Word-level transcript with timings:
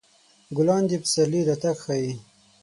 ګلان 0.55 0.83
د 0.89 0.91
پسرلي 1.03 1.41
راتګ 1.49 1.77
ښيي. 1.83 2.13